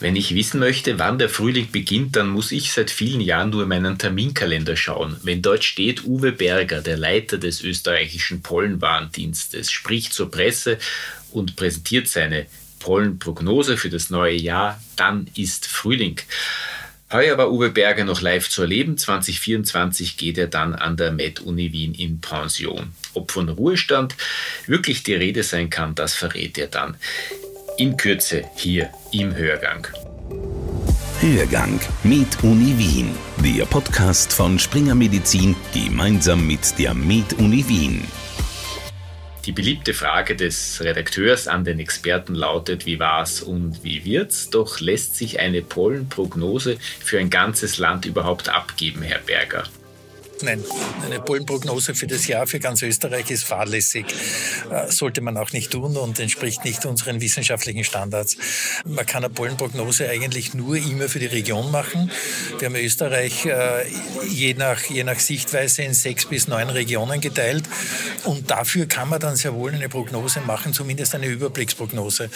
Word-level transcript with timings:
Wenn 0.00 0.16
ich 0.16 0.34
wissen 0.34 0.58
möchte, 0.58 0.98
wann 0.98 1.20
der 1.20 1.28
Frühling 1.28 1.70
beginnt, 1.70 2.16
dann 2.16 2.28
muss 2.28 2.50
ich 2.50 2.72
seit 2.72 2.90
vielen 2.90 3.20
Jahren 3.20 3.50
nur 3.50 3.62
in 3.62 3.68
meinen 3.68 3.96
Terminkalender 3.96 4.76
schauen. 4.76 5.16
Wenn 5.22 5.40
dort 5.40 5.62
steht, 5.62 6.04
Uwe 6.04 6.32
Berger, 6.32 6.80
der 6.80 6.96
Leiter 6.96 7.38
des 7.38 7.62
österreichischen 7.62 8.42
Pollenwarndienstes, 8.42 9.70
spricht 9.70 10.12
zur 10.12 10.32
Presse 10.32 10.78
und 11.30 11.54
präsentiert 11.54 12.08
seine 12.08 12.46
Pollenprognose 12.80 13.76
für 13.76 13.88
das 13.88 14.10
neue 14.10 14.34
Jahr, 14.34 14.82
dann 14.96 15.28
ist 15.36 15.66
Frühling. 15.66 16.20
Heuer 17.12 17.38
war 17.38 17.52
Uwe 17.52 17.70
Berger 17.70 18.04
noch 18.04 18.20
live 18.20 18.50
zu 18.50 18.62
erleben. 18.62 18.98
2024 18.98 20.16
geht 20.16 20.38
er 20.38 20.48
dann 20.48 20.74
an 20.74 20.96
der 20.96 21.12
Med-Uni 21.12 21.72
Wien 21.72 21.94
in 21.94 22.20
Pension. 22.20 22.92
Ob 23.12 23.30
von 23.30 23.48
Ruhestand 23.48 24.16
wirklich 24.66 25.04
die 25.04 25.14
Rede 25.14 25.44
sein 25.44 25.70
kann, 25.70 25.94
das 25.94 26.14
verrät 26.14 26.58
er 26.58 26.66
dann 26.66 26.96
in 27.76 27.96
Kürze 27.96 28.44
hier 28.54 28.90
im 29.10 29.34
Hörgang. 29.34 29.86
Hörgang 31.20 31.80
mit 32.02 32.42
Uni 32.42 32.78
Wien, 32.78 33.10
der 33.42 33.64
Podcast 33.64 34.32
von 34.32 34.58
Springer 34.58 34.94
Medizin 34.94 35.56
gemeinsam 35.72 36.46
mit 36.46 36.78
der 36.78 36.94
Med 36.94 37.32
Uni 37.38 37.64
Wien. 37.68 38.04
Die 39.44 39.52
beliebte 39.52 39.92
Frage 39.92 40.36
des 40.36 40.80
Redakteurs 40.82 41.48
an 41.48 41.64
den 41.64 41.78
Experten 41.78 42.34
lautet, 42.34 42.86
wie 42.86 42.98
war's 42.98 43.42
und 43.42 43.82
wie 43.82 44.04
wird's? 44.04 44.50
Doch 44.50 44.80
lässt 44.80 45.16
sich 45.16 45.40
eine 45.40 45.60
Pollenprognose 45.60 46.78
für 47.00 47.18
ein 47.18 47.28
ganzes 47.28 47.78
Land 47.78 48.06
überhaupt 48.06 48.48
abgeben, 48.48 49.02
Herr 49.02 49.20
Berger? 49.20 49.64
Nein, 50.42 50.64
eine 51.04 51.20
Pollenprognose 51.20 51.94
für 51.94 52.08
das 52.08 52.26
Jahr 52.26 52.46
für 52.46 52.58
ganz 52.58 52.82
Österreich 52.82 53.30
ist 53.30 53.44
fahrlässig. 53.44 54.06
Äh, 54.70 54.90
sollte 54.90 55.20
man 55.20 55.36
auch 55.36 55.52
nicht 55.52 55.70
tun 55.70 55.96
und 55.96 56.18
entspricht 56.18 56.64
nicht 56.64 56.84
unseren 56.86 57.20
wissenschaftlichen 57.20 57.84
Standards. 57.84 58.36
Man 58.84 59.06
kann 59.06 59.24
eine 59.24 59.32
Pollenprognose 59.32 60.08
eigentlich 60.08 60.52
nur 60.52 60.76
immer 60.76 61.08
für 61.08 61.20
die 61.20 61.26
Region 61.26 61.70
machen. 61.70 62.10
Wir 62.58 62.66
haben 62.66 62.74
Österreich 62.74 63.46
äh, 63.46 63.86
je 64.28 64.54
nach, 64.54 64.82
je 64.84 65.04
nach 65.04 65.20
Sichtweise 65.20 65.82
in 65.82 65.94
sechs 65.94 66.26
bis 66.26 66.48
neun 66.48 66.68
Regionen 66.68 67.20
geteilt 67.20 67.64
und 68.24 68.50
dafür 68.50 68.86
kann 68.86 69.08
man 69.08 69.20
dann 69.20 69.36
sehr 69.36 69.54
wohl 69.54 69.72
eine 69.72 69.88
Prognose 69.88 70.40
machen, 70.40 70.72
zumindest 70.72 71.14
eine 71.14 71.26
Überblicksprognose. 71.26 72.28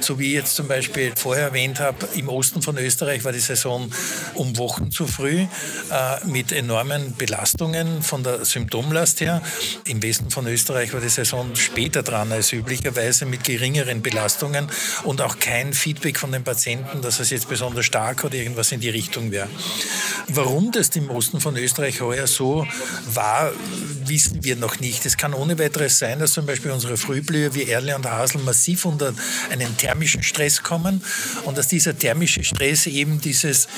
So 0.00 0.18
wie 0.18 0.28
ich 0.28 0.34
jetzt 0.34 0.56
zum 0.56 0.66
Beispiel 0.66 1.12
vorher 1.16 1.44
erwähnt 1.44 1.78
habe, 1.78 2.08
im 2.16 2.28
Osten 2.28 2.62
von 2.62 2.76
Österreich 2.78 3.24
war 3.24 3.32
die 3.32 3.38
Saison 3.38 3.90
um 4.34 4.56
Wochen 4.58 4.90
zu 4.90 5.06
früh 5.06 5.46
äh, 5.90 6.26
mit 6.26 6.50
enormen 6.50 7.14
Belastungen 7.16 7.43
Belastungen 7.44 8.02
von 8.02 8.22
der 8.22 8.42
Symptomlast 8.46 9.20
her. 9.20 9.42
Im 9.84 10.02
Westen 10.02 10.30
von 10.30 10.46
Österreich 10.46 10.94
war 10.94 11.00
die 11.02 11.10
Saison 11.10 11.54
später 11.56 12.02
dran 12.02 12.32
als 12.32 12.54
üblicherweise 12.54 13.26
mit 13.26 13.44
geringeren 13.44 14.00
Belastungen 14.00 14.66
und 15.02 15.20
auch 15.20 15.38
kein 15.38 15.74
Feedback 15.74 16.18
von 16.18 16.32
den 16.32 16.42
Patienten, 16.42 17.02
dass 17.02 17.20
es 17.20 17.28
jetzt 17.28 17.50
besonders 17.50 17.84
stark 17.84 18.24
oder 18.24 18.36
irgendwas 18.36 18.72
in 18.72 18.80
die 18.80 18.88
Richtung 18.88 19.30
wäre. 19.30 19.50
Warum 20.28 20.72
das 20.72 20.88
im 20.96 21.10
Osten 21.10 21.38
von 21.38 21.54
Österreich 21.58 22.00
heuer 22.00 22.26
so 22.26 22.66
war, 23.12 23.52
wissen 24.06 24.42
wir 24.42 24.56
noch 24.56 24.80
nicht. 24.80 25.04
Es 25.04 25.18
kann 25.18 25.34
ohne 25.34 25.58
weiteres 25.58 25.98
sein, 25.98 26.20
dass 26.20 26.32
zum 26.32 26.46
Beispiel 26.46 26.70
unsere 26.70 26.96
Frühblüher 26.96 27.54
wie 27.54 27.64
Erle 27.64 27.94
und 27.94 28.06
Hasel 28.06 28.40
massiv 28.40 28.86
unter 28.86 29.12
einen 29.50 29.76
thermischen 29.76 30.22
Stress 30.22 30.62
kommen 30.62 31.04
und 31.44 31.58
dass 31.58 31.68
dieser 31.68 31.96
thermische 31.98 32.42
Stress 32.42 32.86
eben 32.86 33.20
dieses 33.20 33.68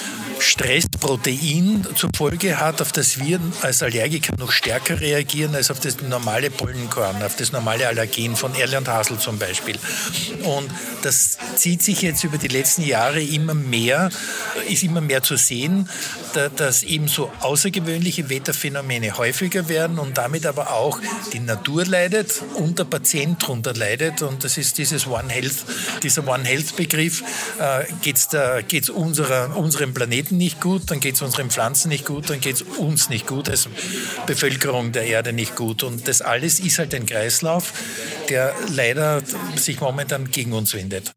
Stressprotein 1.06 1.86
zur 1.94 2.10
Folge 2.16 2.58
hat, 2.58 2.82
auf 2.82 2.90
das 2.90 3.20
wir 3.20 3.40
als 3.62 3.82
Allergiker 3.82 4.34
noch 4.38 4.50
stärker 4.50 5.00
reagieren 5.00 5.54
als 5.54 5.70
auf 5.70 5.78
das 5.78 6.00
normale 6.02 6.50
Pollenkorn, 6.50 7.22
auf 7.22 7.36
das 7.36 7.52
normale 7.52 7.86
Allergen 7.86 8.34
von 8.34 8.54
Erle 8.54 8.78
und 8.78 8.88
Hasel 8.88 9.18
zum 9.18 9.38
Beispiel. 9.38 9.76
Und 10.42 10.68
das 11.02 11.38
zieht 11.54 11.82
sich 11.82 12.02
jetzt 12.02 12.24
über 12.24 12.38
die 12.38 12.48
letzten 12.48 12.82
Jahre 12.82 13.22
immer 13.22 13.54
mehr, 13.54 14.10
ist 14.68 14.82
immer 14.82 15.00
mehr 15.00 15.22
zu 15.22 15.36
sehen, 15.36 15.88
dass 16.56 16.82
eben 16.82 17.08
so 17.08 17.30
außergewöhnliche 17.40 18.28
Wetterphänomene 18.28 19.16
häufiger 19.16 19.68
werden 19.68 19.98
und 19.98 20.18
damit 20.18 20.44
aber 20.44 20.72
auch 20.72 21.00
die 21.32 21.40
Natur 21.40 21.86
leidet 21.86 22.42
und 22.54 22.78
der 22.78 22.84
Patient 22.84 23.42
darunter 23.42 23.74
leidet. 23.74 24.22
Und 24.22 24.44
das 24.44 24.58
ist 24.58 24.78
dieses 24.78 25.06
One 25.06 25.28
Health, 25.28 25.64
dieser 26.02 26.26
One 26.26 26.44
Health 26.44 26.76
Begriff. 26.76 27.22
Äh, 27.58 27.84
geht 28.02 28.82
es 28.82 28.90
unserem 28.90 29.94
Planeten 29.94 30.36
nicht 30.36 30.60
gut, 30.60 30.90
dann 30.96 31.00
geht 31.02 31.16
es 31.16 31.22
unseren 31.22 31.50
Pflanzen 31.50 31.90
nicht 31.90 32.06
gut, 32.06 32.30
dann 32.30 32.40
geht 32.40 32.56
es 32.56 32.62
uns 32.62 33.10
nicht 33.10 33.26
gut 33.26 33.50
als 33.50 33.68
Bevölkerung 34.26 34.92
der 34.92 35.04
Erde 35.04 35.34
nicht 35.34 35.54
gut. 35.54 35.82
Und 35.82 36.08
das 36.08 36.22
alles 36.22 36.58
ist 36.58 36.78
halt 36.78 36.94
ein 36.94 37.04
Kreislauf, 37.04 37.74
der 38.30 38.54
leider 38.70 39.22
sich 39.56 39.78
momentan 39.80 40.30
gegen 40.30 40.54
uns 40.54 40.72
wendet. 40.72 41.12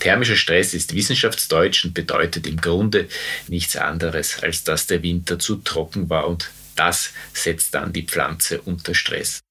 Thermischer 0.00 0.34
Stress 0.34 0.74
ist 0.74 0.96
wissenschaftsdeutsch 0.96 1.84
und 1.84 1.94
bedeutet 1.94 2.48
im 2.48 2.60
Grunde 2.60 3.06
nichts 3.46 3.76
anderes, 3.76 4.42
als 4.42 4.64
dass 4.64 4.88
der 4.88 5.04
Winter 5.04 5.38
zu 5.38 5.56
trocken 5.56 6.10
war 6.10 6.26
und 6.26 6.50
das 6.74 7.10
setzt 7.32 7.74
dann 7.74 7.92
die 7.92 8.02
Pflanze 8.02 8.60
unter 8.62 8.94
Stress. 8.96 9.42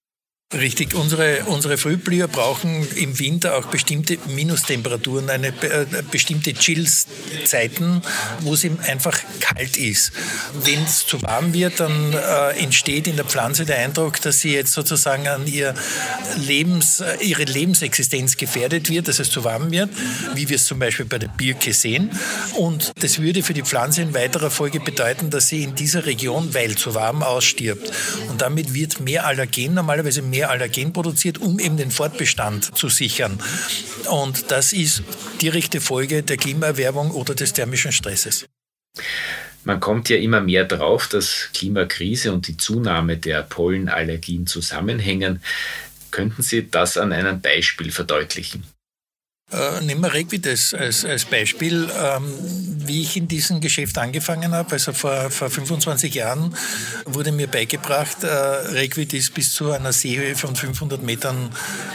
Richtig, 0.53 0.95
unsere, 0.95 1.45
unsere 1.45 1.77
Frühblüher 1.77 2.27
brauchen 2.27 2.85
im 2.97 3.17
Winter 3.19 3.55
auch 3.55 3.67
bestimmte 3.67 4.17
Minustemperaturen, 4.35 5.29
eine 5.29 5.47
äh, 5.47 5.85
bestimmte 6.11 6.53
Chillzeiten, 6.53 8.01
wo 8.41 8.55
es 8.55 8.65
ihm 8.65 8.77
einfach 8.85 9.17
kalt 9.39 9.77
ist. 9.77 10.11
Wenn 10.65 10.83
es 10.83 11.07
zu 11.07 11.21
warm 11.21 11.53
wird, 11.53 11.79
dann 11.79 12.11
äh, 12.11 12.59
entsteht 12.61 13.07
in 13.07 13.15
der 13.15 13.23
Pflanze 13.23 13.65
der 13.65 13.77
Eindruck, 13.77 14.19
dass 14.21 14.41
sie 14.41 14.53
jetzt 14.53 14.73
sozusagen 14.73 15.25
an 15.29 15.47
ihr 15.47 15.73
Lebens, 16.35 16.99
äh, 16.99 17.15
ihre 17.21 17.45
Lebensexistenz 17.45 18.35
gefährdet 18.35 18.89
wird, 18.89 19.07
dass 19.07 19.19
es 19.19 19.29
zu 19.29 19.45
warm 19.45 19.71
wird, 19.71 19.89
wie 20.35 20.49
wir 20.49 20.57
es 20.57 20.65
zum 20.65 20.79
Beispiel 20.79 21.05
bei 21.05 21.17
der 21.17 21.29
Birke 21.29 21.73
sehen. 21.73 22.11
Und 22.55 22.91
das 23.01 23.19
würde 23.19 23.41
für 23.41 23.53
die 23.53 23.63
Pflanze 23.63 24.01
in 24.01 24.13
weiterer 24.13 24.51
Folge 24.51 24.81
bedeuten, 24.81 25.29
dass 25.29 25.47
sie 25.47 25.63
in 25.63 25.75
dieser 25.75 26.05
Region, 26.05 26.53
weil 26.53 26.75
zu 26.75 26.93
warm, 26.93 27.23
ausstirbt. 27.23 27.89
Und 28.27 28.41
damit 28.41 28.73
wird 28.73 28.99
mehr 28.99 29.25
Allergen, 29.25 29.75
normalerweise 29.75 30.21
mehr 30.21 30.40
mehr 30.41 30.49
Allergen 30.49 30.91
produziert, 30.91 31.37
um 31.37 31.59
eben 31.59 31.77
den 31.77 31.91
Fortbestand 31.91 32.75
zu 32.75 32.89
sichern. 32.89 33.37
Und 34.09 34.49
das 34.49 34.73
ist 34.73 35.03
direkte 35.39 35.79
Folge 35.79 36.23
der 36.23 36.37
Klimaerwärmung 36.37 37.11
oder 37.11 37.35
des 37.35 37.53
thermischen 37.53 37.91
Stresses. 37.91 38.47
Man 39.63 39.79
kommt 39.79 40.09
ja 40.09 40.17
immer 40.17 40.41
mehr 40.41 40.65
drauf, 40.65 41.07
dass 41.07 41.49
Klimakrise 41.53 42.33
und 42.33 42.47
die 42.47 42.57
Zunahme 42.57 43.17
der 43.17 43.43
Pollenallergien 43.43 44.47
zusammenhängen. 44.47 45.43
Könnten 46.09 46.41
Sie 46.41 46.67
das 46.67 46.97
an 46.97 47.13
einem 47.13 47.39
Beispiel 47.39 47.91
verdeutlichen? 47.91 48.63
Äh, 49.51 49.81
nehmen 49.81 50.01
wir 50.01 50.13
Regwit 50.13 50.47
als, 50.47 50.73
als, 50.73 51.25
Beispiel. 51.25 51.89
Ähm, 51.99 52.33
wie 52.85 53.01
ich 53.01 53.17
in 53.17 53.27
diesem 53.27 53.61
Geschäft 53.61 53.97
angefangen 53.97 54.53
habe, 54.53 54.71
also 54.73 54.93
vor, 54.93 55.29
vor 55.29 55.49
25 55.49 56.13
Jahren, 56.13 56.55
wurde 57.05 57.31
mir 57.31 57.47
beigebracht, 57.47 58.23
äh, 58.23 58.27
Regwit 58.27 59.13
ist 59.13 59.33
bis 59.33 59.53
zu 59.53 59.71
einer 59.71 59.93
Seehöhe 59.93 60.35
von 60.35 60.55
500 60.55 61.03
Metern 61.03 61.51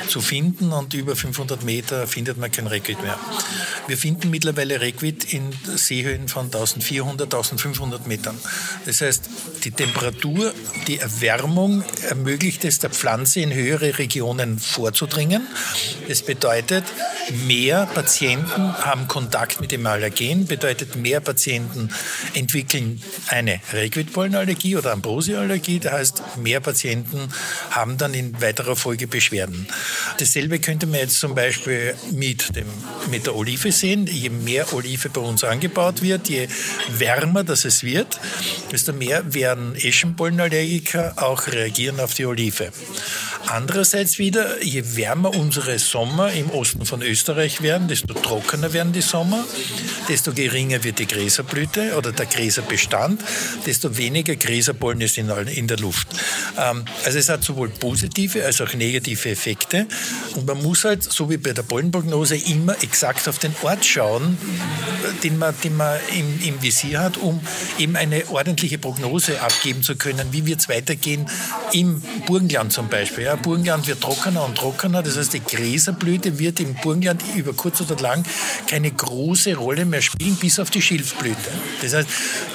zu 0.08 0.20
finden 0.20 0.72
und 0.72 0.94
über 0.94 1.16
500 1.16 1.64
Meter 1.64 2.06
findet 2.06 2.38
man 2.38 2.50
kein 2.50 2.66
Regwit 2.66 3.02
mehr. 3.02 3.18
Wir 3.86 3.96
finden 3.96 4.30
mittlerweile 4.30 4.80
Regwit 4.80 5.32
in 5.32 5.52
Seehöhen 5.76 6.28
von 6.28 6.46
1400, 6.46 7.26
1500 7.34 8.06
Metern. 8.06 8.38
Das 8.84 9.00
heißt, 9.00 9.28
die 9.66 9.72
Temperatur, 9.72 10.54
die 10.86 11.00
Erwärmung 11.00 11.82
ermöglicht 12.08 12.64
es 12.64 12.78
der 12.78 12.90
Pflanze 12.90 13.40
in 13.40 13.52
höhere 13.52 13.98
Regionen 13.98 14.60
vorzudringen. 14.60 15.48
Das 16.06 16.22
bedeutet, 16.22 16.84
mehr 17.48 17.86
Patienten 17.86 18.72
haben 18.78 19.08
Kontakt 19.08 19.60
mit 19.60 19.72
dem 19.72 19.84
Allergen, 19.84 20.46
bedeutet 20.46 20.94
mehr 20.94 21.18
Patienten 21.18 21.88
entwickeln 22.34 23.02
eine 23.26 23.60
Requitpollenallergie 23.72 24.76
oder 24.76 24.92
Ambrosiallergie. 24.92 25.80
Das 25.80 25.92
heißt, 25.92 26.22
mehr 26.36 26.60
Patienten 26.60 27.28
haben 27.70 27.98
dann 27.98 28.14
in 28.14 28.40
weiterer 28.40 28.76
Folge 28.76 29.08
Beschwerden. 29.08 29.66
Dasselbe 30.18 30.60
könnte 30.60 30.86
man 30.86 31.00
jetzt 31.00 31.18
zum 31.18 31.34
Beispiel 31.34 31.96
mit, 32.12 32.54
dem, 32.54 32.68
mit 33.10 33.26
der 33.26 33.34
Olive 33.34 33.72
sehen. 33.72 34.06
Je 34.06 34.30
mehr 34.30 34.72
Olive 34.72 35.08
bei 35.08 35.20
uns 35.20 35.42
angebaut 35.42 36.02
wird, 36.02 36.28
je 36.28 36.46
wärmer 36.88 37.42
das 37.42 37.64
es 37.64 37.82
wird, 37.82 38.20
desto 38.70 38.92
mehr 38.92 39.34
werden 39.34 39.55
Eschenpollenallergiker 39.74 41.14
auch 41.16 41.46
reagieren 41.46 42.00
auf 42.00 42.14
die 42.14 42.26
Olive. 42.26 42.70
Andererseits 43.48 44.18
wieder, 44.18 44.62
je 44.62 44.82
wärmer 44.96 45.34
unsere 45.34 45.78
Sommer 45.78 46.32
im 46.32 46.50
Osten 46.50 46.84
von 46.84 47.00
Österreich 47.00 47.62
werden, 47.62 47.86
desto 47.86 48.12
trockener 48.14 48.72
werden 48.72 48.92
die 48.92 49.02
Sommer, 49.02 49.44
desto 50.08 50.32
geringer 50.32 50.82
wird 50.82 50.98
die 50.98 51.06
Gräserblüte 51.06 51.96
oder 51.96 52.10
der 52.10 52.26
Gräserbestand, 52.26 53.20
desto 53.64 53.96
weniger 53.96 54.34
Gräserpollen 54.34 55.00
ist 55.00 55.16
in, 55.16 55.28
der 55.68 55.78
Luft. 55.78 56.08
Ähm, 56.58 56.84
also 57.04 57.18
es 57.18 57.28
hat 57.28 57.44
sowohl 57.44 57.68
positive 57.68 58.44
als 58.44 58.60
auch 58.60 58.74
negative 58.74 59.30
Effekte 59.30 59.86
und 60.34 60.46
man 60.46 60.60
muss 60.62 60.84
halt, 60.84 61.04
so 61.04 61.30
wie 61.30 61.36
bei 61.36 61.52
der 61.52 61.62
Pollenprognose, 61.62 62.36
immer 62.36 62.74
exakt 62.82 63.28
auf 63.28 63.38
den 63.38 63.54
Ort 63.62 63.84
schauen, 63.84 64.36
den 65.22 65.38
man, 65.38 65.54
den 65.62 65.76
man 65.76 65.98
im, 66.16 66.40
im 66.42 66.62
Visier 66.62 67.00
hat, 67.00 67.16
um 67.16 67.40
eben 67.78 67.96
eine 67.96 68.28
ordentliche 68.28 68.78
Prognose 68.78 69.35
abgeben 69.40 69.82
zu 69.82 69.96
können. 69.96 70.32
Wie 70.32 70.46
wird 70.46 70.60
es 70.60 70.68
weitergehen? 70.68 71.26
im 71.72 72.02
Burgenland 72.26 72.72
zum 72.72 72.88
Beispiel. 72.88 73.24
Ja, 73.24 73.36
Burgenland 73.36 73.86
wird 73.86 74.00
trockener 74.00 74.44
und 74.44 74.56
trockener, 74.56 75.02
das 75.02 75.16
heißt, 75.16 75.34
die 75.34 75.40
Gräserblüte 75.40 76.38
wird 76.38 76.60
im 76.60 76.74
Burgenland 76.74 77.22
über 77.34 77.52
kurz 77.52 77.80
oder 77.80 77.96
lang 77.96 78.24
keine 78.68 78.90
große 78.90 79.54
Rolle 79.54 79.84
mehr 79.84 80.02
spielen, 80.02 80.36
bis 80.36 80.58
auf 80.58 80.70
die 80.70 80.82
Schilfblüte. 80.82 81.50
Das 81.82 81.94
heißt, 81.94 82.08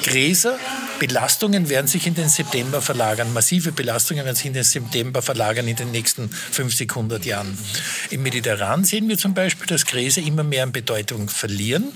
Gräser, 0.03 0.57
Belastungen 0.99 1.69
werden 1.69 1.87
sich 1.87 2.07
in 2.07 2.15
den 2.15 2.29
September 2.29 2.81
verlagern, 2.81 3.33
massive 3.33 3.71
Belastungen 3.71 4.25
werden 4.25 4.35
sich 4.35 4.47
in 4.47 4.53
den 4.53 4.63
September 4.63 5.21
verlagern 5.21 5.67
in 5.67 5.75
den 5.75 5.91
nächsten 5.91 6.29
50, 6.29 6.89
100 6.89 7.25
Jahren. 7.25 7.57
Im 8.09 8.23
Mediterran 8.23 8.83
sehen 8.83 9.07
wir 9.09 9.17
zum 9.17 9.33
Beispiel, 9.33 9.67
dass 9.67 9.85
Gräser 9.85 10.21
immer 10.21 10.43
mehr 10.43 10.63
an 10.63 10.71
Bedeutung 10.71 11.29
verlieren 11.29 11.91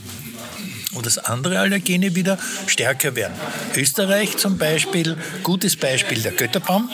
dass 1.01 1.17
andere 1.17 1.59
Allergene 1.59 2.15
wieder 2.15 2.37
stärker 2.67 3.15
werden. 3.15 3.33
Österreich 3.75 4.37
zum 4.37 4.57
Beispiel, 4.57 5.17
gutes 5.43 5.75
Beispiel 5.75 6.21
der 6.21 6.31
Götterbaum, 6.31 6.89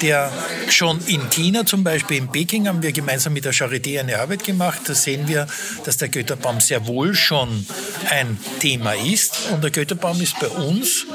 der 0.00 0.32
schon 0.68 1.00
in 1.06 1.30
China 1.30 1.64
zum 1.64 1.84
Beispiel 1.84 2.16
in 2.18 2.28
Peking 2.28 2.66
haben 2.66 2.82
wir 2.82 2.92
gemeinsam 2.92 3.32
mit 3.32 3.44
der 3.44 3.54
Charité 3.54 4.00
eine 4.00 4.18
Arbeit 4.18 4.44
gemacht. 4.44 4.80
Da 4.86 4.94
sehen 4.94 5.28
wir, 5.28 5.46
dass 5.84 5.96
der 5.96 6.08
Götterbaum 6.08 6.60
sehr 6.60 6.86
wohl 6.86 7.14
schon 7.14 7.66
ein 8.10 8.38
Thema 8.58 8.94
ist 8.94 9.50
und 9.52 9.62
der 9.62 9.70
Götterbaum 9.70 10.20
ist 10.20 10.38
bei 10.40 10.48
uns 10.48 11.06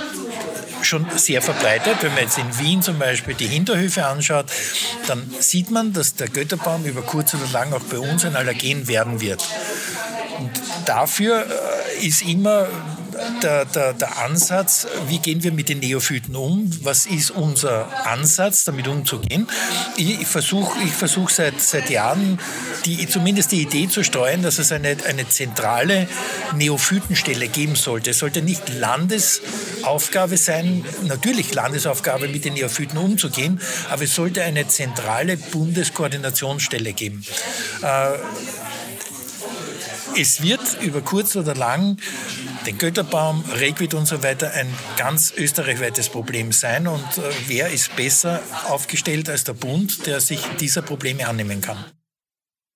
schon 0.81 1.06
sehr 1.15 1.42
verbreitet. 1.42 1.98
Wenn 2.01 2.13
man 2.13 2.24
jetzt 2.24 2.38
in 2.38 2.60
Wien 2.60 2.81
zum 2.81 3.00
Beispiel 3.00 3.33
die 3.33 3.48
Hinterhöfe 3.48 4.06
anschaut, 4.06 4.45
dann 5.07 5.30
sieht 5.39 5.71
man, 5.71 5.94
dass 5.94 6.15
der 6.15 6.30
Götterbaum 6.30 6.86
über 6.86 7.01
kurz 7.01 7.33
oder 7.33 7.48
lang 7.51 7.74
auch 7.74 7.81
bei 7.81 8.00
uns 8.00 8.25
ein 8.25 8.36
Allergen 8.36 8.88
werden 8.88 9.19
wird. 9.21 9.44
Und 10.39 10.51
dafür 10.86 11.45
äh, 11.45 11.76
ist 12.02 12.22
immer 12.22 12.68
der, 13.42 13.66
der, 13.66 13.94
der 13.94 14.18
Ansatz, 14.20 14.88
wie 15.08 15.20
gehen 15.20 15.44
wir 15.44 15.52
mit 15.52 15.70
den 15.70 15.80
Neophyten 15.80 16.36
um? 16.36 16.72
Was 16.84 17.06
ist 17.06 17.32
unser 17.32 17.88
Ansatz, 18.06 18.64
damit 18.64 18.88
umzugehen? 18.88 19.48
Ich 19.96 20.26
versuche 20.28 20.80
ich 20.84 20.92
versuch 20.92 21.30
seit, 21.30 21.60
seit 21.62 21.90
Jahren 21.90 22.40
die, 22.86 23.08
zumindest 23.08 23.52
die 23.52 23.62
Idee 23.62 23.88
zu 23.88 24.04
steuern, 24.04 24.44
dass 24.44 24.60
es 24.60 24.72
eine, 24.72 24.98
eine 25.08 25.28
zentrale 25.28 26.08
Neophytenstelle 26.56 27.48
geben 27.48 27.76
sollte. 27.76 28.12
Es 28.12 28.20
sollte 28.20 28.42
nicht 28.42 28.70
Landesaufgabe 28.70 30.38
sein, 30.38 30.86
natürlich 31.04 31.54
Landesaufgabe 31.54 32.28
mit 32.28 32.46
den 32.46 32.54
Neophyten 32.54 32.98
umzugehen, 32.98 33.60
aber 33.90 34.04
es 34.04 34.16
sollte 34.16 34.44
eine 34.44 34.68
zentrale 34.68 35.38
Bundeskoordinationsstelle 35.38 36.94
geben. 36.94 37.24
Äh, 37.82 38.14
es 40.19 40.42
wird 40.42 40.81
über 40.81 41.02
kurz 41.02 41.36
oder 41.36 41.54
lang 41.54 41.98
den 42.66 42.78
Götterbaum, 42.78 43.44
Regwit 43.60 43.94
und 43.94 44.08
so 44.08 44.24
weiter 44.24 44.52
ein 44.52 44.68
ganz 44.98 45.34
österreichweites 45.36 46.10
Problem 46.10 46.52
sein. 46.52 46.88
Und 46.88 47.18
äh, 47.18 47.22
wer 47.48 47.69
ist 47.69 47.96
besser 47.96 48.42
aufgestellt 48.68 49.30
als 49.30 49.44
der 49.44 49.54
Bund, 49.54 50.06
der 50.08 50.19
sich 50.19 50.40
dieser 50.60 50.81
Probleme 50.81 51.28
annehmen 51.28 51.62
kann? 51.62 51.78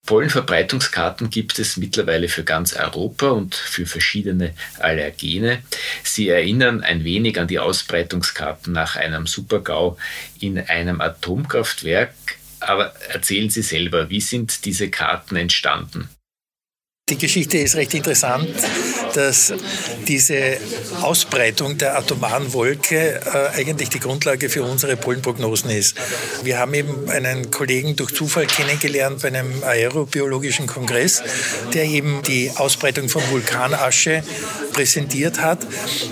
Pollenverbreitungskarten 0.06 1.30
gibt 1.30 1.60
es 1.60 1.78
mittlerweile 1.78 2.28
für 2.28 2.44
ganz 2.44 2.74
Europa 2.74 3.30
und 3.30 3.56
für 3.56 3.86
verschiedene 3.86 4.54
Allergene. 4.80 5.62
Sie 6.04 6.30
erinnern 6.30 6.82
ein 6.82 7.04
wenig 7.04 7.40
an 7.40 7.48
die 7.48 7.60
Ausbreitungskarten 7.60 8.74
nach 8.74 8.96
einem 8.96 9.28
Supergau 9.28 9.98
in 10.40 10.60
einem 10.60 11.02
Atomkraftwerk. 11.02 12.14
Aber 12.60 12.94
erzählen 13.10 13.50
Sie 13.50 13.62
selber, 13.62 14.10
wie 14.10 14.22
sind 14.22 14.66
diese 14.66 14.90
Karten 14.90 15.36
entstanden? 15.36 16.10
Die 17.12 17.18
Geschichte 17.18 17.58
ist 17.58 17.76
recht 17.76 17.94
interessant, 17.94 18.48
dass 19.14 19.54
diese 20.08 20.58
Ausbreitung 21.02 21.78
der 21.78 21.98
atomaren 21.98 22.54
Wolke 22.54 23.20
äh, 23.20 23.60
eigentlich 23.60 23.90
die 23.90 24.00
Grundlage 24.00 24.48
für 24.48 24.64
unsere 24.64 24.96
Pollenprognosen 24.96 25.72
ist. 25.72 25.98
Wir 26.44 26.58
haben 26.58 26.74
eben 26.74 27.10
einen 27.10 27.52
Kollegen 27.52 27.98
durch 27.98 28.16
Zufall 28.16 28.46
kennengelernt 28.46 29.22
bei 29.22 29.28
einem 29.28 29.62
aerobiologischen 29.62 30.68
Kongress, 30.68 31.22
der 31.74 31.84
eben 31.84 32.22
die 32.24 32.50
Ausbreitung 32.56 33.10
von 33.10 33.22
Vulkanasche 33.30 34.24
präsentiert 34.72 35.42
hat 35.42 35.60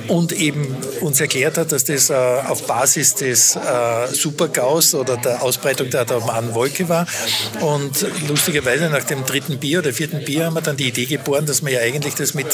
und 0.10 0.34
eben 0.34 0.76
uns 1.00 1.22
erklärt 1.22 1.58
hat, 1.58 1.72
dass 1.72 1.86
das 1.86 2.10
äh, 2.10 2.14
auf 2.14 2.68
Basis 2.68 3.16
des 3.16 3.56
äh, 3.56 4.08
Supergaus 4.12 4.94
oder 4.96 5.16
der 5.16 5.42
Ausbreitung 5.42 5.90
der 5.90 6.02
atomaren 6.02 6.54
Wolke 6.54 6.90
war. 6.90 7.08
Und 7.62 8.06
lustigerweise 8.28 8.90
nach 8.90 9.06
dem 9.06 9.26
dritten 9.26 9.60
Bier 9.60 9.80
oder 9.80 9.94
vierten 9.94 10.26
Bier 10.26 10.46
haben 10.46 10.56
wir 10.56 10.62
dann 10.62 10.76
die 10.76 10.89
Idee 10.90 11.06
geboren, 11.06 11.46
dass 11.46 11.62
man 11.62 11.74
ja 11.74 11.80
eigentlich 11.80 12.16
das 12.16 12.34
mit 12.34 12.48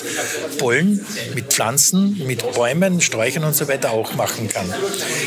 Pollen, 0.58 1.06
mit 1.34 1.54
Pflanzen, 1.54 2.22
mit 2.26 2.54
Bäumen, 2.54 3.02
Sträuchern 3.02 3.44
und 3.44 3.56
so 3.56 3.68
weiter 3.68 3.92
auch 3.92 4.14
machen 4.16 4.48
kann. 4.48 4.74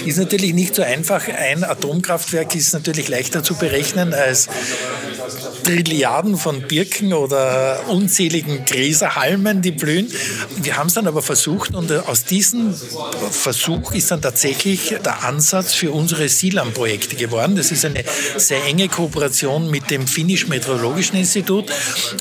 Ist 0.06 0.18
natürlich 0.18 0.54
nicht 0.54 0.74
so 0.74 0.82
einfach. 0.82 1.28
Ein 1.28 1.64
Atomkraftwerk 1.64 2.54
ist 2.54 2.72
natürlich 2.72 3.08
leichter 3.08 3.42
zu 3.42 3.54
berechnen 3.54 4.14
als 4.14 4.48
Trilliarden 5.64 6.36
von 6.36 6.62
Birken 6.62 7.12
oder 7.12 7.80
unzähligen 7.88 8.64
Gräserhalmen, 8.64 9.62
die 9.62 9.70
blühen. 9.70 10.10
Wir 10.56 10.76
haben 10.76 10.88
es 10.88 10.94
dann 10.94 11.06
aber 11.06 11.22
versucht 11.22 11.74
und 11.74 11.90
aus 11.92 12.24
diesem 12.24 12.74
Versuch 13.30 13.92
ist 13.92 14.10
dann 14.10 14.22
tatsächlich 14.22 14.96
der 15.04 15.24
Ansatz 15.24 15.74
für 15.74 15.92
unsere 15.92 16.28
SILAM-Projekte 16.28 17.16
geworden. 17.16 17.56
Das 17.56 17.70
ist 17.70 17.84
eine 17.84 18.04
sehr 18.36 18.64
enge 18.64 18.88
Kooperation 18.88 19.70
mit 19.70 19.90
dem 19.90 20.06
Finnischen 20.06 20.48
Meteorologischen 20.48 21.16
Institut 21.16 21.66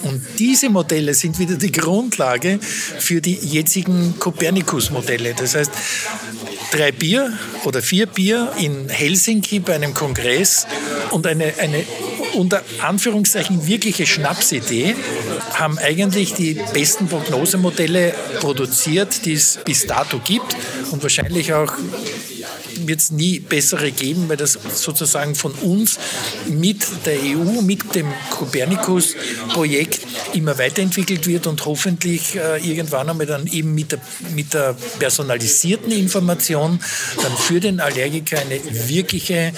und 0.04 0.22
diese 0.40 0.70
Modelle 0.70 1.14
sind 1.14 1.40
wieder 1.40 1.56
die 1.56 1.72
Grundlage 1.72 2.60
für 2.62 3.22
die 3.22 3.36
jetzigen 3.36 4.16
Kopernikus-Modelle. 4.20 5.34
Das 5.34 5.56
heißt, 5.56 5.72
drei 6.72 6.92
Bier 6.92 7.34
oder 7.64 7.82
vier 7.82 8.06
Bier 8.08 8.54
in 8.60 8.90
Helsinki 8.90 9.60
bei 9.60 9.76
einem 9.76 9.94
Kongress 9.94 10.68
und 11.12 11.26
eine, 11.28 11.54
eine 11.60 11.84
unter 12.38 12.62
Anführungszeichen 12.82 13.68
wirkliche 13.68 14.06
Schnapsidee, 14.06 14.96
haben 15.54 15.78
eigentlich 15.78 16.34
die 16.34 16.60
besten 16.74 17.08
Prognosemodelle 17.08 18.14
produziert, 18.40 19.26
die 19.26 19.34
es 19.34 19.60
bis 19.66 19.88
dato 19.88 20.20
gibt 20.20 20.56
und 20.92 21.02
wahrscheinlich 21.02 21.54
auch 21.54 21.74
wird 22.88 23.00
es 23.00 23.12
nie 23.12 23.40
bessere 23.40 23.92
geben, 23.92 24.30
weil 24.30 24.38
das 24.38 24.54
sozusagen 24.54 25.36
von 25.36 25.54
uns 25.54 26.00
mit 26.48 26.86
der 27.06 27.20
EU, 27.22 27.62
mit 27.62 27.96
dem 27.96 28.12
Copernicus-Projekt 28.30 30.02
immer 30.34 30.58
weiterentwickelt 30.58 31.28
wird 31.28 31.48
und 31.48 31.66
hoffentlich 31.66 32.36
äh, 32.36 32.58
irgendwann 32.58 33.10
einmal 33.10 33.26
dann 33.26 33.48
eben 33.48 33.74
mit 33.74 33.92
der, 33.92 34.00
mit 34.36 34.54
der 34.54 34.76
personalisierten 35.00 35.92
Information 35.92 36.80
dann 37.22 37.38
für 37.38 37.60
den 37.60 37.80
Allergiker 37.80 38.40
eine 38.40 38.60
wirkliche 38.88 39.54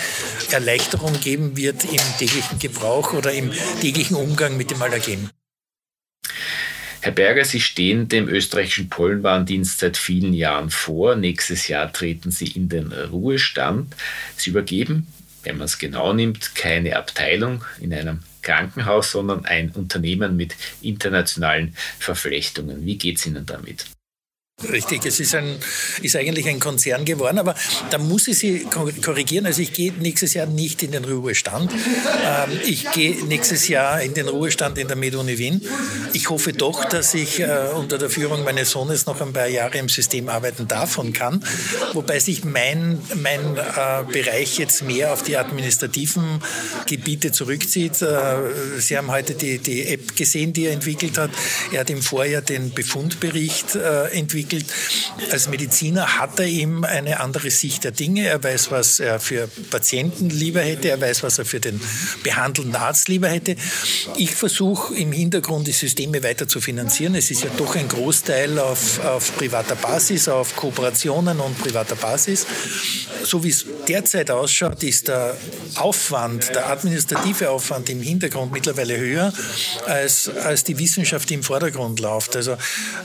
Erleichterung 0.51 1.19
geben 1.19 1.57
wird 1.57 1.83
im 1.85 1.99
täglichen 2.17 2.59
Gebrauch 2.59 3.13
oder 3.13 3.31
im 3.31 3.51
täglichen 3.81 4.15
Umgang 4.15 4.57
mit 4.57 4.71
dem 4.71 4.81
Allergen. 4.81 5.29
Herr 7.09 7.15
Berger, 7.15 7.43
Sie 7.43 7.59
stehen 7.59 8.07
dem 8.07 8.29
österreichischen 8.29 8.87
Pollenwarndienst 8.87 9.79
seit 9.79 9.97
vielen 9.97 10.31
Jahren 10.31 10.69
vor. 10.69 11.15
Nächstes 11.15 11.67
Jahr 11.67 11.91
treten 11.91 12.29
Sie 12.29 12.45
in 12.45 12.69
den 12.69 12.93
Ruhestand. 12.93 13.95
Sie 14.35 14.51
übergeben, 14.51 15.07
wenn 15.41 15.57
man 15.57 15.65
es 15.65 15.79
genau 15.79 16.13
nimmt, 16.13 16.53
keine 16.53 16.97
Abteilung 16.97 17.65
in 17.79 17.95
einem 17.95 18.19
Krankenhaus, 18.43 19.09
sondern 19.09 19.43
ein 19.45 19.71
Unternehmen 19.71 20.37
mit 20.37 20.55
internationalen 20.83 21.73
Verflechtungen. 21.97 22.85
Wie 22.85 22.99
geht 22.99 23.17
es 23.17 23.25
Ihnen 23.25 23.47
damit? 23.47 23.87
Richtig, 24.67 25.05
es 25.05 25.21
ist, 25.21 25.35
ein, 25.35 25.57
ist 26.01 26.17
eigentlich 26.17 26.47
ein 26.49 26.59
Konzern 26.59 27.05
geworden, 27.05 27.39
aber 27.39 27.55
da 27.91 27.97
muss 27.97 28.27
ich 28.27 28.39
Sie 28.39 28.65
korrigieren. 29.01 29.45
Also 29.45 29.61
ich 29.61 29.71
gehe 29.71 29.93
nächstes 29.93 30.33
Jahr 30.33 30.47
nicht 30.47 30.83
in 30.83 30.91
den 30.91 31.05
Ruhestand. 31.05 31.71
Ähm, 31.71 32.59
ich 32.65 32.91
gehe 32.91 33.23
nächstes 33.25 33.69
Jahr 33.69 34.01
in 34.01 34.13
den 34.13 34.27
Ruhestand 34.27 34.77
in 34.77 34.87
der 34.87 34.97
MedUni 34.97 35.37
Wien. 35.37 35.61
Ich 36.11 36.29
hoffe 36.29 36.51
doch, 36.51 36.83
dass 36.83 37.13
ich 37.13 37.39
äh, 37.39 37.69
unter 37.73 37.97
der 37.97 38.09
Führung 38.09 38.43
meines 38.43 38.71
Sohnes 38.71 39.05
noch 39.05 39.21
ein 39.21 39.31
paar 39.31 39.47
Jahre 39.47 39.77
im 39.77 39.87
System 39.87 40.27
arbeiten 40.27 40.67
darf 40.67 40.97
und 40.97 41.13
kann, 41.13 41.41
wobei 41.93 42.19
sich 42.19 42.43
mein, 42.43 43.01
mein 43.15 43.55
äh, 43.55 44.03
Bereich 44.11 44.57
jetzt 44.57 44.83
mehr 44.83 45.13
auf 45.13 45.23
die 45.23 45.37
administrativen 45.37 46.41
Gebiete 46.85 47.31
zurückzieht. 47.31 48.01
Äh, 48.01 48.17
Sie 48.77 48.97
haben 48.97 49.09
heute 49.09 49.35
die, 49.35 49.59
die 49.59 49.87
App 49.87 50.17
gesehen, 50.17 50.51
die 50.51 50.65
er 50.65 50.73
entwickelt 50.73 51.17
hat. 51.17 51.31
Er 51.71 51.81
hat 51.81 51.89
im 51.89 52.01
Vorjahr 52.01 52.41
den 52.41 52.73
Befundbericht 52.73 53.75
entwickelt 53.75 54.48
entwickelt. 54.49 54.65
Als 55.31 55.47
Mediziner 55.47 56.19
hat 56.19 56.39
er 56.39 56.45
eben 56.45 56.85
eine 56.85 57.19
andere 57.19 57.51
Sicht 57.51 57.83
der 57.83 57.91
Dinge. 57.91 58.27
Er 58.27 58.43
weiß, 58.43 58.71
was 58.71 58.99
er 58.99 59.19
für 59.19 59.47
Patienten 59.69 60.29
lieber 60.29 60.61
hätte. 60.61 60.89
Er 60.89 60.99
weiß, 60.99 61.23
was 61.23 61.39
er 61.39 61.45
für 61.45 61.59
den 61.59 61.79
behandelnden 62.23 62.75
Arzt 62.75 63.07
lieber 63.07 63.29
hätte. 63.29 63.55
Ich 64.17 64.35
versuche 64.35 64.95
im 64.95 65.11
Hintergrund 65.11 65.67
die 65.67 65.71
Systeme 65.71 66.23
weiter 66.23 66.47
zu 66.47 66.61
finanzieren. 66.61 67.15
Es 67.15 67.31
ist 67.31 67.43
ja 67.43 67.49
doch 67.57 67.75
ein 67.75 67.87
Großteil 67.87 68.57
auf, 68.59 69.03
auf 69.05 69.35
privater 69.37 69.75
Basis, 69.75 70.27
auf 70.27 70.55
Kooperationen 70.55 71.39
und 71.39 71.57
privater 71.59 71.95
Basis. 71.95 72.45
So 73.23 73.43
wie 73.43 73.49
es 73.49 73.65
derzeit 73.87 74.31
ausschaut, 74.31 74.83
ist 74.83 75.09
der 75.09 75.35
Aufwand, 75.75 76.49
der 76.49 76.69
administrative 76.69 77.49
Aufwand 77.49 77.89
im 77.89 78.01
Hintergrund 78.01 78.51
mittlerweile 78.51 78.97
höher, 78.97 79.33
als, 79.85 80.29
als 80.29 80.63
die 80.63 80.77
Wissenschaft, 80.79 81.29
die 81.29 81.35
im 81.35 81.43
Vordergrund 81.43 81.99
läuft. 81.99 82.35
Also, 82.35 82.57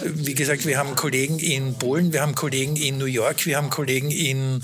wie 0.04 0.34
gesagt, 0.34 0.66
wir 0.66 0.78
haben 0.78 0.94
Kollegen, 0.94 1.33
Kollegen 1.34 1.38
in 1.38 1.74
Polen, 1.74 2.12
wir 2.12 2.22
haben 2.22 2.34
Kollegen 2.34 2.76
in 2.76 2.98
New 2.98 3.06
York, 3.06 3.46
wir 3.46 3.56
haben 3.56 3.70
Kollegen 3.70 4.10
in 4.10 4.62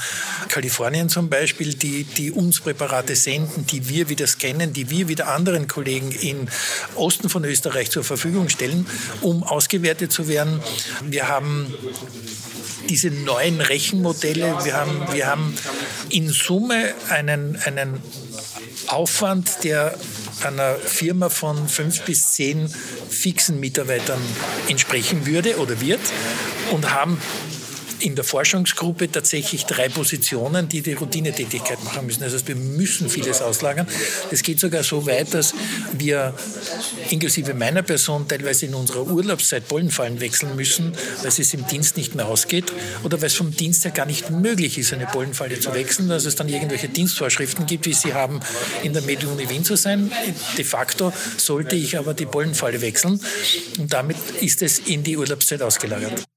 Kalifornien 0.49 1.09
zum 1.09 1.29
Beispiel, 1.29 1.75
die, 1.75 2.05
die 2.05 2.31
uns 2.31 2.61
Präparate 2.61 3.17
senden, 3.17 3.67
die 3.67 3.89
wir 3.89 4.09
wieder 4.09 4.27
scannen, 4.27 4.73
die 4.73 4.91
wir 4.91 5.09
wieder 5.09 5.29
anderen 5.29 5.67
Kollegen 5.67 6.11
im 6.13 6.47
Osten 6.95 7.29
von 7.29 7.45
Österreich 7.45 7.91
zur 7.91 8.05
Verfügung 8.05 8.49
stellen, 8.49 8.87
um 9.21 9.43
ausgewertet 9.43 10.13
zu 10.13 10.29
werden. 10.29 10.61
Wir 11.09 11.29
haben 11.29 11.73
diese 12.89 13.11
neuen 13.11 13.61
Rechenmodelle, 13.61 14.59
wir 14.65 14.75
haben, 14.75 15.13
wir 15.13 15.27
haben 15.27 15.55
in 16.09 16.29
Summe 16.29 16.95
einen, 17.09 17.57
einen 17.57 18.01
Aufwand, 18.87 19.65
der 19.65 19.95
einer 20.45 20.75
Firma 20.75 21.29
von 21.29 21.69
fünf 21.69 22.03
bis 22.03 22.33
zehn 22.33 22.69
fixen 23.09 23.61
Mitarbeitern 23.61 24.21
entsprechen 24.69 25.27
würde 25.27 25.59
oder 25.59 25.81
wird 25.81 26.01
und 26.71 26.93
haben 26.93 27.19
in 28.01 28.15
der 28.15 28.25
Forschungsgruppe 28.25 29.11
tatsächlich 29.11 29.67
drei 29.67 29.89
Positionen, 29.89 30.69
die 30.69 30.81
die 30.81 30.95
Routinetätigkeit 30.95 31.83
machen 31.85 32.07
müssen. 32.07 32.21
Das 32.21 32.33
heißt, 32.33 32.49
wir 32.49 32.57
müssen 32.57 33.09
vieles 33.09 33.43
auslagern. 33.43 33.87
Es 34.31 34.43
geht 34.43 34.61
sogar 34.61 34.83
so 34.83 35.07
weit, 35.07 35.35
dass 35.35 35.55
wir 35.93 36.35
inklusive 37.11 37.55
meiner 37.55 37.83
Person 37.83 38.27
teilweise 38.29 38.67
in 38.67 38.75
unserer 38.75 39.07
Urlaubszeit 39.07 39.69
Pollenfallen 39.69 40.21
wechseln 40.21 40.57
müssen, 40.57 40.93
weil 41.23 41.29
es 41.29 41.55
im 41.55 41.67
Dienst 41.67 41.97
nicht 41.97 42.15
mehr 42.15 42.27
ausgeht 42.27 42.73
oder 43.03 43.21
weil 43.21 43.27
es 43.27 43.35
vom 43.35 43.55
Dienst 43.55 43.85
her 43.85 43.91
gar 43.91 44.07
nicht 44.07 44.31
möglich 44.31 44.79
ist, 44.79 44.93
eine 44.93 45.07
Pollenfalle 45.07 45.61
zu 45.61 45.75
wechseln, 45.75 46.09
dass 46.09 46.25
es 46.25 46.35
dann 46.35 46.49
irgendwelche 46.49 46.89
Dienstvorschriften 46.89 47.67
gibt, 47.67 47.87
wie 47.87 47.93
sie 47.93 48.15
haben, 48.15 48.41
in 48.83 48.93
der 48.93 49.03
Mediuni 49.03 49.49
Wien 49.49 49.65
zu 49.65 49.77
sein. 49.77 50.11
De 50.57 50.65
facto 50.65 51.13
sollte 51.37 51.77
ich 51.77 51.99
aber 51.99 52.15
die 52.15 52.27
Pollenfalle 52.27 52.81
wechseln 52.81 53.21
und 53.79 53.93
damit 53.93 54.17
ist 54.41 54.63
es 54.63 54.79
in 54.79 55.03
die 55.03 55.17
Urlaubszeit 55.17 55.63
ausgelagert. 55.63 56.30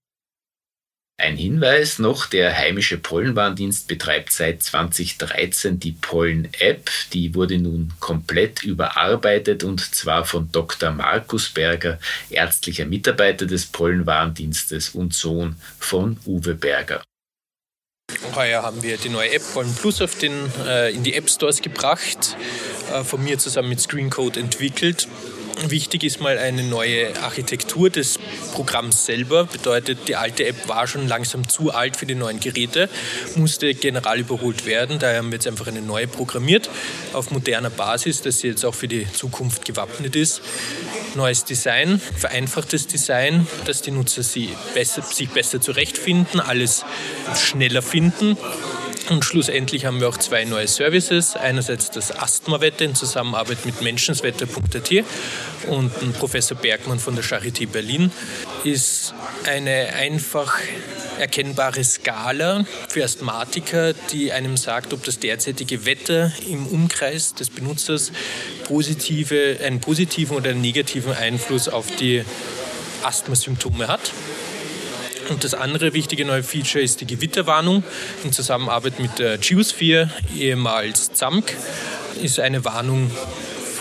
Ein 1.24 1.38
Hinweis 1.38 2.00
noch, 2.00 2.25
der 2.25 2.53
heimische 2.53 2.98
Pollenwarndienst 2.98 3.88
betreibt 3.88 4.34
seit 4.34 4.62
2013 4.62 5.80
die 5.80 5.94
Pollen-App. 5.94 6.89
Die 7.13 7.34
wurde 7.34 7.60
nun 7.60 7.94
komplett 8.01 8.63
überarbeitet 8.63 9.63
und 9.63 9.80
zwar 9.80 10.25
von 10.25 10.51
Dr. 10.51 10.92
Markus 10.92 11.50
Berger, 11.50 11.98
ärztlicher 12.30 12.84
Mitarbeiter 12.84 13.46
des 13.46 13.68
Pollenwarndienstes 13.68 14.89
und 14.89 15.13
Sohn 15.13 15.56
von 15.80 16.20
Uwe 16.25 16.56
Berger. 16.56 17.01
Heuer 18.36 18.62
haben 18.62 18.84
wir 18.84 18.98
die 18.98 19.08
neue 19.08 19.32
App 19.32 19.44
Pollen 19.53 19.74
Plus 19.75 20.01
auf 20.01 20.18
den, 20.18 20.34
äh, 20.68 20.92
in 20.92 21.03
die 21.03 21.13
App 21.13 21.30
Stores 21.30 21.62
gebracht, 21.62 22.36
äh, 22.92 23.06
von 23.06 23.24
mir 23.24 23.39
zusammen 23.39 23.70
mit 23.70 23.80
Screencode 23.80 24.36
entwickelt. 24.36 25.08
Wichtig 25.62 26.04
ist 26.04 26.20
mal 26.20 26.38
eine 26.38 26.64
neue 26.64 27.16
Architektur 27.22 27.90
des 27.90 28.20
Programms 28.54 29.06
selber. 29.06 29.46
Bedeutet, 29.46 30.08
die 30.08 30.16
alte 30.16 30.46
App 30.46 30.68
war 30.68 30.88
schon 30.88 31.08
langsam 31.08 31.48
zu 31.48 31.72
alt 31.72 31.96
für 31.96 32.06
die 32.06 32.16
neuen 32.16 32.40
Geräte, 32.40 32.90
musste 33.36 33.74
general 33.74 34.20
überholt 34.20 34.66
werden. 34.66 35.00
Daher 35.00 35.20
haben 35.20 35.28
wir 35.28 35.36
jetzt 35.36 35.48
einfach 35.48 35.68
eine 35.68 35.82
neue 35.82 36.08
programmiert 36.08 36.70
auf 37.14 37.32
moderner 37.32 37.70
Basis, 37.70 38.22
dass 38.22 38.40
sie 38.40 38.48
jetzt 38.48 38.66
auch 38.66 38.76
für 38.76 38.88
die 38.88 39.08
Zukunft 39.12 39.66
gewappnet 39.66 40.16
ist. 40.16 40.42
Neues 41.16 41.46
Design, 41.46 42.00
vereinfachtes 42.00 42.88
Design, 42.88 43.48
dass 43.66 43.82
die 43.82 43.92
Nutzer 43.92 44.24
sie 44.24 44.50
besser, 44.74 45.04
sich 45.04 45.30
besser 45.30 45.62
zurechtfinden, 45.62 46.40
alles 46.40 46.84
schneller 47.36 47.82
finden 47.82 48.38
und 49.10 49.26
schlussendlich 49.26 49.86
haben 49.86 50.00
wir 50.00 50.10
auch 50.10 50.18
zwei 50.18 50.46
neue 50.46 50.68
Services. 50.68 51.36
Einerseits 51.36 51.92
das 51.92 52.12
Asthma-Wetter 52.12 52.86
in 52.86 52.96
Zusammenarbeit 52.96 53.66
mit 53.66 53.82
Menschenswetter.at 53.82 54.92
und 55.68 56.20
Professor 56.20 56.58
Bergmann 56.58 57.00
von 57.00 57.16
der 57.16 57.24
Charité 57.24 57.68
Berlin 57.68 58.12
ist 58.64 59.14
eine 59.46 59.94
einfach 59.94 60.58
erkennbare 61.20 61.84
Skala 61.84 62.66
für 62.90 63.04
Asthmatiker, 63.04 63.94
die 64.12 64.32
einem 64.32 64.58
sagt, 64.58 64.94
ob 64.94 65.04
das 65.04 65.20
derzeitige 65.20 65.86
Wetter 65.86 66.32
im 66.50 66.68
Umkreis 66.68 67.34
des 67.34 67.50
Benutzers 67.50 68.12
positive, 68.66 69.58
einen 69.64 69.80
positiven 69.80 70.38
oder 70.38 70.52
einen 70.52 70.62
negativen 70.62 71.14
Einfluss 71.14 71.70
auf 71.70 71.88
die 71.96 72.24
Asthmasymptome 73.04 73.88
hat. 73.88 74.12
Und 75.30 75.44
das 75.44 75.53
andere 75.53 75.94
wichtige 75.94 76.25
neue 76.25 76.44
Feature 76.44 76.84
ist 76.84 77.01
die 77.01 77.08
Gewitterwarnung 77.08 77.84
in 78.24 78.32
Zusammenarbeit 78.32 79.00
mit 79.00 79.20
der 79.20 79.38
Geosphere, 79.38 80.10
ehemals 80.36 81.13
ZAMK, 81.13 81.56
ist 82.22 82.39
eine 82.39 82.65
Warnung 82.65 83.12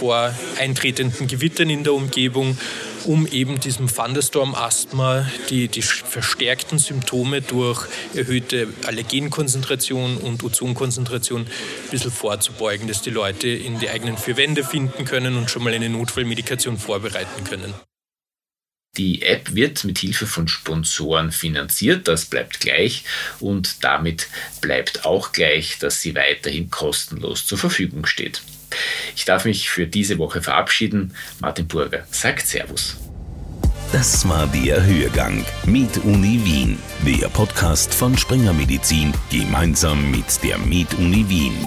vor 0.02 0.34
eintretenden 0.58 1.28
Gewittern 1.28 1.70
in 1.70 1.84
der 1.84 1.94
Umgebung, 1.94 2.58
um 3.04 3.26
eben 3.26 3.61
diesem 3.61 3.87
Thunderstorm-Asthma 3.88 5.26
die, 5.50 5.68
die 5.68 5.82
verstärkten 5.82 6.78
Symptome 6.78 7.42
durch 7.42 7.87
erhöhte 8.14 8.68
Allergenkonzentration 8.84 10.16
und 10.16 10.42
Ozonkonzentration 10.42 11.42
ein 11.42 11.90
bisschen 11.90 12.11
vorzubeugen, 12.11 12.88
dass 12.88 13.02
die 13.02 13.11
Leute 13.11 13.49
in 13.49 13.78
die 13.78 13.90
eigenen 13.90 14.16
vier 14.16 14.37
Wände 14.37 14.64
finden 14.64 15.04
können 15.04 15.37
und 15.37 15.50
schon 15.50 15.62
mal 15.62 15.72
eine 15.72 15.88
Notfallmedikation 15.88 16.78
vorbereiten 16.78 17.44
können. 17.44 17.75
Die 18.99 19.22
App 19.22 19.54
wird 19.54 19.84
mit 19.84 20.00
Hilfe 20.00 20.26
von 20.26 20.49
Sponsoren 20.49 21.32
finanziert, 21.32 22.08
das 22.08 22.26
bleibt 22.26 22.61
gleich 22.61 23.04
und 23.40 23.82
damit 23.82 24.28
bleibt 24.61 25.06
auch 25.06 25.32
gleich, 25.32 25.78
dass 25.78 26.02
sie 26.02 26.14
weiterhin 26.14 26.68
kostenlos 26.70 27.46
zur 27.46 27.56
Verfügung 27.56 28.04
steht. 28.04 28.42
Ich 29.16 29.25
darf 29.25 29.46
mich 29.46 29.70
für 29.70 29.87
diese 29.87 30.18
Woche 30.18 30.42
verabschieden. 30.42 31.14
Martin 31.40 31.68
Burger 31.68 32.06
sagt 32.11 32.46
Servus. 32.46 32.99
Das 33.92 34.28
war 34.28 34.46
der 34.49 34.84
Hörgang 34.84 35.42
mit 35.64 35.96
Uni 36.04 36.38
Wien, 36.44 36.78
der 37.06 37.30
Podcast 37.30 37.94
von 37.94 38.18
Springer 38.18 38.52
Medizin 38.52 39.14
gemeinsam 39.30 40.11
mit 40.11 40.42
der 40.42 40.58
Med 40.58 40.92
Uni 40.99 41.26
Wien. 41.30 41.66